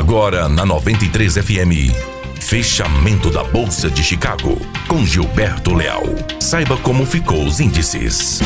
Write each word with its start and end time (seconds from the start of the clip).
Agora 0.00 0.48
na 0.48 0.64
93 0.64 1.34
FM. 1.36 1.92
Fechamento 2.40 3.30
da 3.30 3.44
Bolsa 3.44 3.90
de 3.90 4.02
Chicago 4.02 4.58
com 4.88 5.04
Gilberto 5.04 5.74
Leal. 5.74 6.04
Saiba 6.40 6.78
como 6.78 7.04
ficou 7.04 7.44
os 7.44 7.60
índices. 7.60 8.40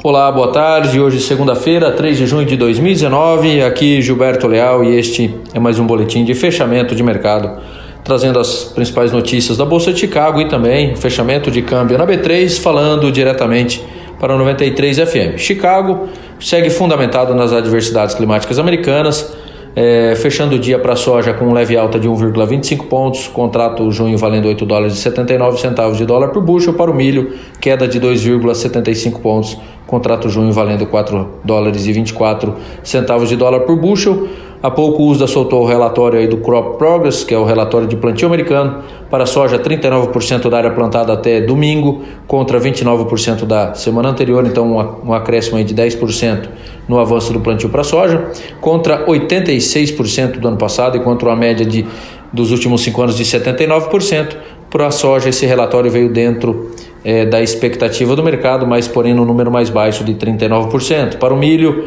Olá, 0.00 0.30
boa 0.30 0.52
tarde. 0.52 1.00
Hoje, 1.00 1.20
segunda-feira, 1.20 1.90
3 1.90 2.18
de 2.18 2.26
junho 2.28 2.46
de 2.46 2.56
2019. 2.56 3.62
Aqui 3.62 4.00
Gilberto 4.00 4.46
Leal 4.46 4.84
e 4.84 4.96
este 4.96 5.34
é 5.52 5.58
mais 5.58 5.76
um 5.80 5.86
boletim 5.88 6.24
de 6.24 6.32
fechamento 6.32 6.94
de 6.94 7.02
mercado, 7.02 7.60
trazendo 8.04 8.38
as 8.38 8.62
principais 8.62 9.10
notícias 9.10 9.58
da 9.58 9.64
Bolsa 9.64 9.92
de 9.92 9.98
Chicago 9.98 10.40
e 10.40 10.48
também 10.48 10.94
fechamento 10.94 11.50
de 11.50 11.62
câmbio 11.62 11.98
na 11.98 12.06
B3, 12.06 12.60
falando 12.60 13.10
diretamente 13.10 13.82
para 14.24 14.38
93 14.38 15.00
FM. 15.00 15.36
Chicago 15.36 16.08
segue 16.40 16.70
fundamentado 16.70 17.34
nas 17.34 17.52
adversidades 17.52 18.14
climáticas 18.14 18.58
americanas 18.58 19.36
é, 19.76 20.14
fechando 20.16 20.56
o 20.56 20.58
dia 20.58 20.78
para 20.78 20.92
a 20.92 20.96
soja 20.96 21.34
com 21.34 21.46
um 21.46 21.52
leve 21.52 21.76
alta 21.76 21.98
de 21.98 22.08
1,25 22.08 22.86
pontos, 22.86 23.26
contrato 23.26 23.90
junho 23.90 24.16
valendo 24.16 24.46
8 24.46 24.64
dólares 24.64 24.94
e 24.94 24.96
79 24.96 25.58
centavos 25.58 25.98
de 25.98 26.06
dólar 26.06 26.28
por 26.28 26.42
bushel, 26.42 26.74
para 26.74 26.90
o 26.90 26.94
milho, 26.94 27.34
queda 27.60 27.88
de 27.88 28.00
2,75 28.00 29.20
pontos, 29.20 29.58
contrato 29.86 30.28
junho 30.28 30.52
valendo 30.52 30.86
4 30.86 31.28
dólares 31.44 31.86
e 31.86 31.92
24 31.92 32.54
centavos 32.82 33.28
de 33.28 33.36
dólar 33.36 33.60
por 33.60 33.76
bushel. 33.76 34.28
Há 34.64 34.70
pouco 34.70 35.02
o 35.02 35.08
USDA 35.10 35.26
soltou 35.26 35.62
o 35.62 35.66
relatório 35.66 36.26
do 36.26 36.38
Crop 36.38 36.78
Progress, 36.78 37.22
que 37.22 37.34
é 37.34 37.38
o 37.38 37.44
relatório 37.44 37.86
de 37.86 37.96
plantio 37.96 38.26
americano. 38.26 38.82
Para 39.10 39.26
soja, 39.26 39.58
39% 39.58 40.48
da 40.48 40.56
área 40.56 40.70
plantada 40.70 41.12
até 41.12 41.42
domingo, 41.42 42.00
contra 42.26 42.58
29% 42.58 43.44
da 43.44 43.74
semana 43.74 44.08
anterior, 44.08 44.46
então 44.46 44.98
um 45.04 45.12
acréscimo 45.12 45.62
de 45.62 45.74
10% 45.74 46.48
no 46.88 46.98
avanço 46.98 47.30
do 47.30 47.40
plantio 47.40 47.68
para 47.68 47.84
soja, 47.84 48.30
contra 48.58 49.04
86% 49.04 50.38
do 50.38 50.48
ano 50.48 50.56
passado, 50.56 50.96
enquanto 50.96 51.28
a 51.28 51.36
média 51.36 51.66
de, 51.66 51.84
dos 52.32 52.50
últimos 52.50 52.80
cinco 52.80 53.02
anos 53.02 53.18
de 53.18 53.24
79%. 53.24 54.34
Para 54.70 54.86
a 54.86 54.90
soja, 54.90 55.28
esse 55.28 55.44
relatório 55.44 55.90
veio 55.90 56.08
dentro 56.08 56.70
é, 57.04 57.26
da 57.26 57.42
expectativa 57.42 58.16
do 58.16 58.22
mercado, 58.22 58.66
mas 58.66 58.88
porém 58.88 59.12
no 59.12 59.24
número 59.24 59.50
mais 59.50 59.68
baixo 59.68 60.02
de 60.02 60.14
39%. 60.14 61.18
Para 61.18 61.34
o 61.34 61.36
milho, 61.36 61.86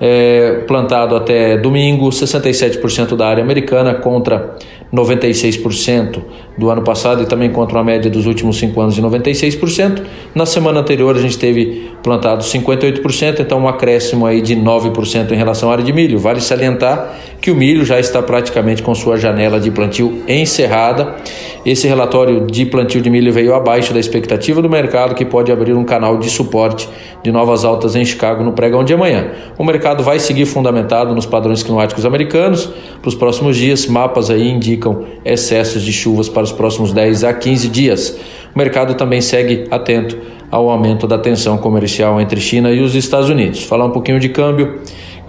é, 0.00 0.64
plantado 0.66 1.16
até 1.16 1.56
domingo, 1.56 2.08
67% 2.08 3.16
da 3.16 3.26
área 3.26 3.42
americana 3.42 3.94
contra 3.94 4.56
96% 4.92 6.22
do 6.56 6.70
ano 6.70 6.82
passado 6.82 7.22
e 7.22 7.26
também 7.26 7.50
contra 7.50 7.78
uma 7.78 7.84
média 7.84 8.10
dos 8.10 8.26
últimos 8.26 8.56
cinco 8.58 8.80
anos 8.80 8.94
de 8.94 9.02
96%. 9.02 10.02
Na 10.34 10.46
semana 10.46 10.80
anterior 10.80 11.16
a 11.16 11.20
gente 11.20 11.38
teve 11.38 11.90
plantado 12.02 12.42
58%, 12.42 13.40
então 13.40 13.60
um 13.60 13.68
acréscimo 13.68 14.26
aí 14.26 14.40
de 14.40 14.56
9% 14.56 15.30
em 15.30 15.36
relação 15.36 15.68
à 15.68 15.72
área 15.72 15.84
de 15.84 15.92
milho. 15.92 16.18
Vale 16.18 16.40
salientar 16.40 17.14
que 17.40 17.50
o 17.50 17.54
milho 17.54 17.84
já 17.84 18.00
está 18.00 18.22
praticamente 18.22 18.82
com 18.82 18.94
sua 18.94 19.16
janela 19.16 19.60
de 19.60 19.70
plantio 19.70 20.22
encerrada. 20.26 21.16
Esse 21.64 21.86
relatório 21.86 22.46
de 22.46 22.64
plantio 22.64 23.00
de 23.00 23.10
milho 23.10 23.32
veio 23.32 23.54
abaixo 23.54 23.92
da 23.92 24.00
expectativa 24.00 24.62
do 24.62 24.70
mercado, 24.70 25.14
que 25.14 25.24
pode 25.24 25.52
abrir 25.52 25.74
um 25.74 25.84
canal 25.84 26.16
de 26.18 26.30
suporte 26.30 26.88
de 27.22 27.30
novas 27.30 27.64
altas 27.64 27.94
em 27.94 28.04
Chicago 28.04 28.42
no 28.42 28.52
pregão 28.52 28.82
de 28.82 28.94
amanhã. 28.94 29.30
O 29.58 29.64
mercado 29.88 30.04
vai 30.04 30.18
seguir 30.18 30.44
fundamentado 30.44 31.14
nos 31.14 31.24
padrões 31.24 31.62
climáticos 31.62 32.04
americanos. 32.04 32.66
Para 33.00 33.08
os 33.08 33.14
próximos 33.14 33.56
dias, 33.56 33.86
mapas 33.86 34.28
aí 34.28 34.46
indicam 34.50 35.04
excessos 35.24 35.82
de 35.82 35.94
chuvas 35.94 36.28
para 36.28 36.42
os 36.42 36.52
próximos 36.52 36.92
10 36.92 37.24
a 37.24 37.32
15 37.32 37.68
dias. 37.68 38.18
O 38.54 38.58
mercado 38.58 38.92
também 38.94 39.22
segue 39.22 39.66
atento 39.70 40.18
ao 40.50 40.68
aumento 40.68 41.06
da 41.06 41.16
tensão 41.16 41.56
comercial 41.56 42.20
entre 42.20 42.38
China 42.38 42.70
e 42.70 42.80
os 42.80 42.94
Estados 42.94 43.30
Unidos. 43.30 43.62
Falar 43.62 43.86
um 43.86 43.90
pouquinho 43.90 44.20
de 44.20 44.28
câmbio. 44.28 44.78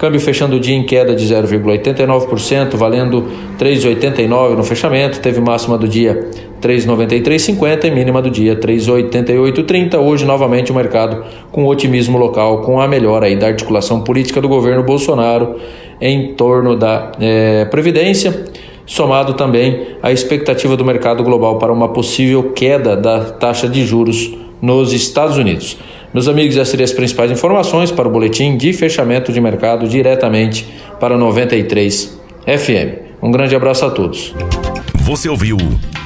Câmbio 0.00 0.18
fechando 0.18 0.56
o 0.56 0.60
dia 0.60 0.74
em 0.74 0.82
queda 0.82 1.14
de 1.14 1.26
0,89%, 1.26 2.74
valendo 2.74 3.22
3,89 3.58 4.56
no 4.56 4.64
fechamento. 4.64 5.20
Teve 5.20 5.42
máxima 5.42 5.76
do 5.76 5.86
dia 5.86 6.30
3,93,50 6.62 7.84
e 7.84 7.90
mínima 7.90 8.22
do 8.22 8.30
dia 8.30 8.56
3,88,30. 8.56 9.98
Hoje, 9.98 10.24
novamente, 10.24 10.72
o 10.72 10.74
mercado 10.74 11.22
com 11.52 11.66
otimismo 11.66 12.16
local, 12.16 12.62
com 12.62 12.80
a 12.80 12.88
melhora 12.88 13.26
aí 13.26 13.36
da 13.36 13.48
articulação 13.48 14.00
política 14.00 14.40
do 14.40 14.48
governo 14.48 14.82
Bolsonaro 14.82 15.56
em 16.00 16.32
torno 16.32 16.76
da 16.76 17.12
é, 17.20 17.66
Previdência, 17.66 18.46
somado 18.86 19.34
também 19.34 19.88
à 20.02 20.10
expectativa 20.10 20.78
do 20.78 20.84
mercado 20.84 21.22
global 21.22 21.58
para 21.58 21.70
uma 21.70 21.88
possível 21.90 22.52
queda 22.52 22.96
da 22.96 23.20
taxa 23.32 23.68
de 23.68 23.84
juros 23.84 24.34
nos 24.62 24.94
Estados 24.94 25.36
Unidos. 25.36 25.76
Meus 26.12 26.26
amigos, 26.26 26.56
essas 26.56 26.68
seriam 26.68 26.84
as 26.84 26.92
principais 26.92 27.30
informações 27.30 27.90
para 27.90 28.08
o 28.08 28.10
boletim 28.10 28.56
de 28.56 28.72
fechamento 28.72 29.32
de 29.32 29.40
mercado 29.40 29.88
diretamente 29.88 30.66
para 30.98 31.16
93 31.16 32.18
FM. 32.44 33.20
Um 33.22 33.30
grande 33.30 33.54
abraço 33.54 33.84
a 33.84 33.90
todos. 33.90 34.34
Você 34.94 35.28
ouviu 35.28 35.56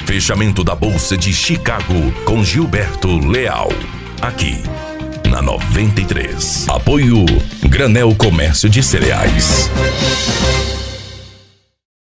Fechamento 0.04 0.62
da 0.62 0.74
Bolsa 0.74 1.16
de 1.16 1.32
Chicago 1.32 2.12
com 2.24 2.44
Gilberto 2.44 3.18
Leal. 3.26 3.72
Aqui 4.20 4.62
na 5.30 5.40
93. 5.40 6.66
Apoio 6.68 7.24
Granel 7.68 8.14
Comércio 8.14 8.68
de 8.68 8.82
Cereais. 8.82 9.70